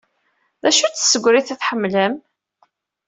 D 0.61 0.63
acu-tt 0.69 0.97
tsegrit 1.01 1.53
ay 1.53 1.57
tḥemmlem? 1.59 2.13